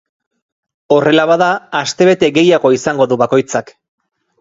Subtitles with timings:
[0.95, 1.51] Horrela bada,
[1.83, 3.75] astebete gehiago izango du bakoitzak.